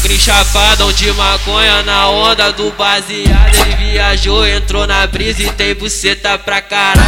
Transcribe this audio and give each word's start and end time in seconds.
Magrinho 0.00 0.18
chapadão 0.18 0.90
de 0.94 1.12
maconha 1.12 1.82
na 1.82 2.08
onda 2.08 2.50
do 2.54 2.70
baseado. 2.70 3.54
Ele 3.66 3.92
viajou, 3.92 4.46
entrou 4.46 4.86
na 4.86 5.06
brisa 5.06 5.42
e 5.42 5.52
tem 5.52 5.74
buceta 5.74 6.38
pra 6.38 6.62
caralho. 6.62 7.04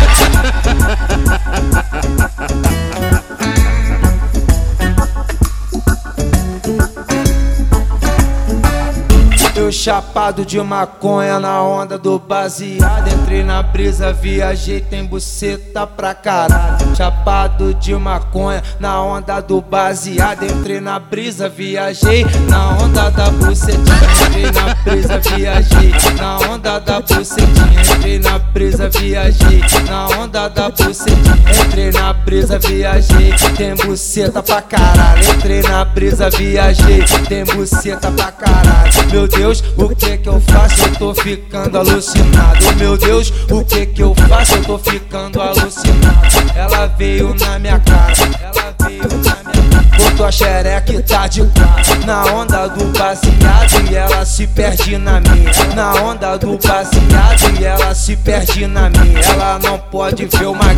Eu 9.63 9.71
chapado 9.71 10.44
de 10.44 10.60
maconha 10.60 11.38
na 11.38 11.62
onda 11.62 11.97
do 11.97 12.19
baseado. 12.19 13.06
Entrei 13.06 13.44
na 13.44 13.62
brisa, 13.62 14.12
viajei, 14.12 14.81
tem 14.81 15.04
buceta 15.04 15.87
pra 15.87 16.12
caralho. 16.15 16.97
Chapado 16.97 17.73
de 17.73 17.95
maconha 17.95 18.61
na 18.80 19.01
onda 19.01 19.41
do 19.41 19.61
baseado. 19.61 20.43
Entrei 20.43 20.80
na 20.80 20.98
brisa, 20.98 21.48
viajei 21.48 22.27
na 22.51 22.71
onda 22.71 23.09
da 23.11 23.30
bucetinha. 23.30 24.01
Entrei 24.27 24.51
na 24.51 24.75
brisa, 24.75 25.19
viajei 25.21 25.93
na 26.19 26.38
onda 26.52 26.80
da 26.80 27.01
bucetinha. 27.01 27.83
Entrei 27.97 28.19
na 28.19 28.38
brisa, 28.41 28.88
viajei 28.88 29.60
na 29.88 30.09
onda 30.21 30.49
da 30.49 30.71
bucetinha. 30.71 31.38
Entrei 31.66 31.93
na 31.93 32.13
brisa, 32.13 32.59
viajei, 32.59 33.33
tem 33.57 33.77
buceta 33.77 34.43
pra 34.43 34.60
caralho. 34.60 35.23
Entrei 35.37 35.63
na 35.63 35.85
brisa, 35.85 36.29
viajei, 36.30 37.05
tem 37.29 37.45
buceta 37.45 38.10
pra 38.10 38.33
caralho. 38.33 38.93
Meu 39.13 39.29
Deus. 39.29 39.52
Deus, 39.52 39.62
o 39.77 39.95
que 39.95 40.16
que 40.16 40.29
eu 40.29 40.41
faço? 40.41 40.83
Eu 40.83 40.95
tô 40.97 41.15
ficando 41.15 41.79
alucinado. 41.79 42.77
Meu 42.79 42.97
Deus, 42.97 43.30
o 43.51 43.62
que 43.62 43.84
que 43.84 44.02
eu 44.02 44.15
faço? 44.15 44.55
Eu 44.55 44.65
tô 44.65 44.79
ficando 44.79 45.43
alucinado. 45.43 46.56
Ela 46.56 46.87
veio 46.87 47.34
na 47.38 47.59
minha 47.59 47.79
cara, 47.80 48.15
ela 48.41 48.74
veio 48.83 49.02
na 49.02 49.52
minha. 49.52 50.10
Botou 50.10 50.24
a 50.24 50.33
xereca 50.33 51.02
tá 51.02 51.27
de 51.27 51.43
quatro. 51.43 52.07
Na 52.07 52.24
onda 52.33 52.66
do 52.69 52.98
baseado 52.98 53.91
e 53.91 53.95
ela 53.95 54.24
se 54.24 54.46
perde 54.46 54.96
na 54.96 55.21
minha. 55.21 55.52
Na 55.74 55.95
onda 55.96 56.38
do 56.38 56.57
baseado 56.57 57.60
e 57.60 57.65
ela 57.65 57.95
se 57.95 58.16
perde 58.16 58.66
na 58.66 58.88
minha. 58.88 59.21
Ela 59.21 59.59
não 59.59 59.79
pode 59.79 60.24
ver 60.24 60.46
o 60.46 60.55
ela 60.55 60.74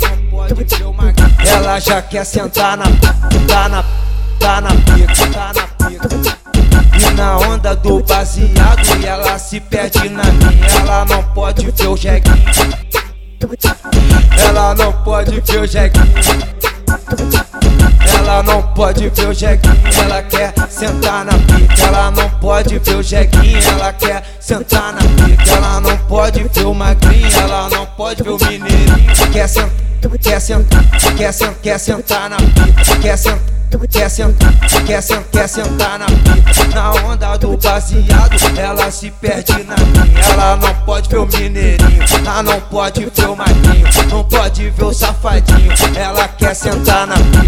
não 0.00 0.30
pode 0.30 0.54
ver. 0.54 1.48
Ela 1.48 1.80
já 1.80 2.00
quer 2.00 2.24
sentar 2.24 2.76
na, 2.76 2.84
tá 3.48 3.68
na, 3.68 3.84
tá 4.38 4.60
na 4.60 4.70
pica, 4.70 5.26
tá 5.32 5.52
na 5.54 5.88
pica. 5.88 6.45
Na 7.16 7.38
onda 7.38 7.74
do 7.74 8.00
baseado 8.02 9.00
e 9.00 9.06
ela 9.06 9.38
se 9.38 9.58
perde 9.58 10.06
na 10.10 10.22
minha. 10.24 10.66
Ela 10.80 11.04
não 11.06 11.22
pode 11.22 11.70
ver 11.70 11.88
o 11.88 11.96
jeguinho. 11.96 12.36
Ela 14.38 14.74
não 14.74 14.92
pode 14.92 15.40
ver 15.40 15.60
o 15.60 15.66
jeguinho. 15.66 16.14
Ela 18.18 18.42
não 18.42 18.62
pode 18.74 19.08
ver 19.08 19.28
o 19.28 19.32
jeguinho, 19.32 19.80
ela 20.02 20.22
quer 20.22 20.52
sentar 20.68 21.24
na 21.24 21.32
pica. 21.32 21.86
Ela 21.86 22.10
não 22.10 22.28
pode 22.28 22.78
ver 22.78 22.96
o 22.96 23.02
jeguinho, 23.02 23.60
ela 23.66 23.92
quer 23.94 24.22
sentar 24.38 24.92
na 24.92 25.00
pica. 25.00 25.50
Ela 25.50 25.80
não 25.80 25.96
pode 26.08 26.42
ver 26.42 26.66
o 26.66 26.74
magrinho, 26.74 27.34
ela 27.38 27.70
não 27.70 27.86
pode 27.86 28.22
ver 28.22 28.30
o 28.30 28.38
mineirinho. 28.38 29.32
Quer 29.32 29.48
sentar, 29.48 29.70
quer 30.20 30.40
sentar, 30.40 30.84
quer 31.16 31.32
sentar, 31.32 31.54
quer 31.62 31.78
sentar 31.78 32.28
na 32.28 32.36
pica. 32.36 32.96
Quer 33.00 33.16
sentar 33.16 33.55
Quer 33.90 34.08
sentar, 34.08 34.52
quer 34.86 35.02
sentar, 35.02 35.24
quer 35.30 35.48
sentar 35.48 35.98
na 35.98 36.06
pica 36.06 36.66
Na 36.74 36.92
onda 37.04 37.36
do 37.36 37.56
baseado, 37.56 38.58
ela 38.58 38.90
se 38.90 39.10
perde 39.10 39.52
na 39.64 39.76
minha. 39.76 40.20
Ela 40.20 40.56
não 40.56 40.74
pode 40.84 41.08
ver 41.08 41.18
o 41.18 41.26
mineirinho, 41.26 42.02
ela 42.24 42.42
não 42.42 42.60
pode 42.60 43.04
ver 43.04 43.28
o 43.28 43.36
magrinho 43.36 43.86
Não 44.10 44.24
pode 44.24 44.70
ver 44.70 44.84
o 44.84 44.92
safadinho, 44.92 45.72
ela 45.94 46.28
quer 46.28 46.54
sentar 46.54 47.06
na 47.06 47.16
pica 47.16 47.46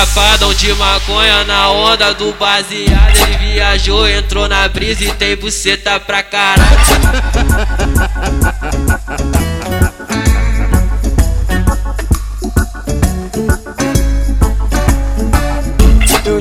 Chapadão 0.00 0.54
de 0.54 0.72
maconha 0.72 1.44
na 1.44 1.70
onda 1.70 2.14
do 2.14 2.32
baseado. 2.32 3.18
Ele 3.18 3.36
viajou, 3.36 4.08
entrou 4.08 4.48
na 4.48 4.66
brisa 4.66 5.04
e 5.04 5.12
tem 5.12 5.36
buceta 5.36 6.00
pra 6.00 6.22
caralho. 6.22 6.70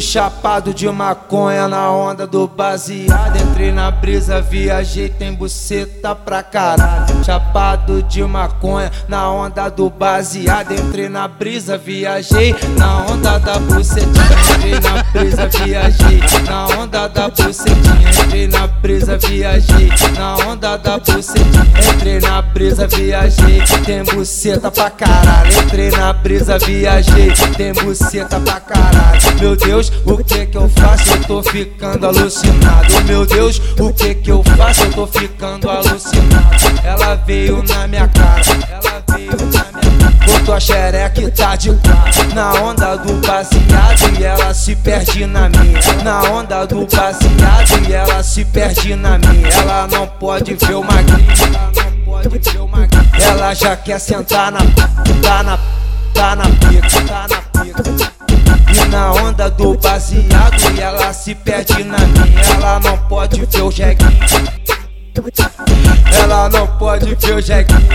Chapado 0.09 0.73
de 0.73 0.89
maconha 0.89 1.67
na 1.67 1.91
onda 1.91 2.25
do 2.25 2.47
baseado. 2.47 3.37
Entrei 3.37 3.71
na 3.71 3.91
brisa, 3.91 4.41
viajei, 4.41 5.07
tem 5.07 5.35
buceta 5.35 6.15
pra 6.15 6.41
caralho. 6.41 7.23
Chapado 7.23 8.01
de 8.01 8.23
maconha 8.23 8.91
na 9.07 9.29
onda 9.29 9.69
do 9.69 9.87
baseado. 9.87 10.73
Entrei 10.73 11.09
na 11.09 11.27
brisa, 11.27 11.77
viajei 11.77 12.55
na 12.75 13.05
onda 13.05 13.37
da 13.37 13.59
bucetinha. 13.59 14.25
Entrei 14.55 14.79
na 14.79 15.03
brisa, 15.13 15.47
viajei 15.47 16.21
na 16.47 16.67
onda 16.81 17.07
da 17.07 17.29
bucetinha. 17.29 18.23
Entrei 18.23 18.47
na 18.47 18.65
brisa, 18.65 19.15
viajei 19.15 19.89
na 20.17 20.28
onda 20.69 20.77
da 20.77 20.97
bucetinha. 20.99 21.67
Entrei 21.95 22.19
na 22.19 22.41
brisa, 22.41 22.87
viajei, 22.87 23.61
tem 23.85 24.03
buceta 24.03 24.69
pra 24.69 24.89
caralho. 24.89 25.51
Entrei 25.63 25.91
na 25.91 26.13
brisa, 26.13 26.57
viajei, 26.59 27.31
tem 27.57 27.73
buceta 27.73 28.39
pra 28.39 28.59
caralho. 28.59 29.19
Meu. 29.39 29.59
Deus, 29.59 29.91
o 30.05 30.17
que 30.17 30.45
que 30.45 30.57
eu 30.57 30.69
faço? 30.69 31.11
Eu 31.11 31.23
tô 31.23 31.43
ficando 31.43 32.05
alucinado. 32.05 33.03
Meu 33.05 33.25
Deus, 33.25 33.61
o 33.79 33.93
que 33.93 34.15
que 34.15 34.31
eu 34.31 34.43
faço? 34.57 34.83
Eu 34.83 34.91
tô 34.93 35.07
ficando 35.07 35.69
alucinado. 35.69 36.79
Ela 36.83 37.15
veio 37.15 37.63
na 37.63 37.87
cara. 40.69 40.69
Botou 40.69 40.75
a 40.75 40.79
xereca 40.89 41.21
e 41.21 41.31
tá 41.31 41.55
de 41.55 41.69
quatro. 41.71 42.35
Na 42.35 42.53
onda 42.53 42.95
do 42.97 43.13
baseado 43.25 44.19
e 44.19 44.23
ela 44.23 44.53
se 44.53 44.75
perde 44.75 45.25
na 45.25 45.49
minha. 45.49 45.79
Na 46.03 46.23
onda 46.23 46.65
do 46.65 46.85
baseado 46.85 47.89
e 47.89 47.93
ela 47.93 48.23
se 48.23 48.45
perde 48.45 48.95
na 48.95 49.17
minha. 49.17 49.47
Ela 49.49 49.87
não 49.87 50.07
pode 50.07 50.53
ver 50.53 50.75
o 50.75 50.83
magrinho. 50.83 51.27
Ela 53.19 53.53
já 53.53 53.75
quer 53.75 53.99
sentar 53.99 54.51
na, 54.51 54.59
tá 55.21 55.43
na, 55.43 55.59
tá 56.13 56.35
na 56.35 56.43
pica, 56.45 57.01
tá 57.07 57.27
na 57.29 57.63
pica. 57.63 57.83
E 58.71 58.87
na 58.89 59.11
onda 59.13 59.49
do 59.49 59.75
baseado 59.75 60.75
e 60.75 60.79
ela 60.79 61.13
se 61.13 61.35
perde 61.35 61.83
na 61.83 61.97
minha. 61.97 62.41
Ela 62.55 62.79
não 62.79 62.97
pode 62.97 63.45
ver 63.45 63.61
o 63.61 63.71
jeguinho. 63.71 64.19
Ela 66.21 66.49
não 66.49 66.67
pode 66.67 67.15
ver 67.15 67.35
o 67.35 67.41
jeguinho. 67.41 67.89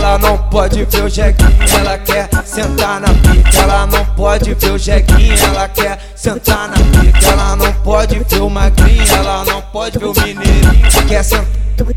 Ela 0.00 0.16
não 0.16 0.38
pode 0.38 0.82
ver 0.86 1.04
o 1.04 1.10
jeguinho, 1.10 1.58
ela 1.78 1.98
quer 1.98 2.26
sentar 2.46 3.02
na 3.02 3.08
pica. 3.08 3.58
Ela 3.60 3.86
não 3.86 4.02
pode 4.06 4.54
ver 4.54 4.72
o 4.72 4.78
jeguinho, 4.78 5.34
ela 5.44 5.68
quer 5.68 5.98
sentar 6.16 6.68
na 6.68 6.76
pica. 6.76 7.26
Ela 7.26 7.54
não 7.54 7.70
pode 7.74 8.18
ver 8.18 8.40
o 8.40 8.48
magrinho, 8.48 9.04
ela 9.12 9.44
não 9.44 9.60
pode 9.60 9.98
ver 9.98 10.06
o 10.06 10.14
mineirinho. 10.14 11.06
Quer 11.06 11.22
sentar, 11.22 11.46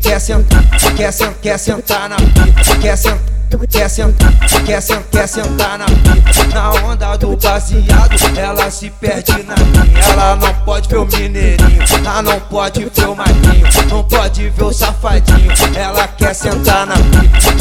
quer 0.02 0.20
sentar, 0.20 0.64
quer 0.94 1.12
sentar, 1.12 1.34
quer 1.40 1.58
sentar 1.58 2.08
na 2.10 2.16
pica. 2.16 2.78
Quer 2.78 2.96
sentar 2.98 3.34
Quer 3.70 3.88
sentar, 3.88 4.32
quer 4.66 4.80
sentar, 4.80 5.04
quer 5.12 5.26
sentar 5.28 5.78
na 5.78 5.84
pica 5.84 6.44
Na 6.52 6.70
onda 6.72 7.16
do 7.16 7.36
baseado, 7.36 8.36
ela 8.36 8.68
se 8.68 8.90
perde 8.90 9.32
na 9.44 9.54
minha 9.54 10.00
Ela 10.00 10.34
não 10.34 10.52
pode 10.64 10.88
ver 10.88 10.98
o 10.98 11.06
mineirinho, 11.06 11.82
ela 12.04 12.22
não 12.22 12.40
pode 12.40 12.84
ver 12.84 13.06
o 13.06 13.14
magrinho 13.14 13.66
Não 13.88 14.02
pode 14.02 14.48
ver 14.48 14.64
o 14.64 14.72
safadinho, 14.72 15.52
ela 15.76 16.08
quer 16.08 16.34
sentar 16.34 16.84
na 16.84 16.94
pica 16.94 17.53